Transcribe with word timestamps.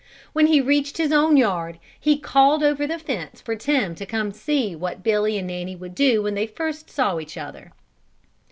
When 0.33 0.47
he 0.47 0.61
reached 0.61 0.97
his 0.97 1.11
own 1.11 1.37
yard, 1.37 1.77
he 1.99 2.17
called 2.17 2.63
over 2.63 2.87
the 2.87 2.97
fence 2.97 3.39
for 3.39 3.55
Tim 3.55 3.93
to 3.93 4.05
come 4.07 4.25
and 4.29 4.35
see 4.35 4.75
what 4.75 5.03
Billy 5.03 5.37
and 5.37 5.45
Nanny 5.45 5.75
would 5.75 5.93
do 5.93 6.23
when 6.23 6.33
they 6.33 6.47
first 6.47 6.89
saw 6.89 7.19
each 7.19 7.37
other. 7.37 7.71